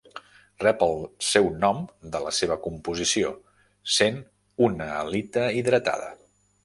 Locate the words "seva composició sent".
2.37-4.19